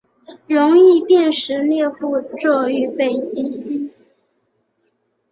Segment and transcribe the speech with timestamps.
[0.47, 3.91] 容易辨识猎户座与北极星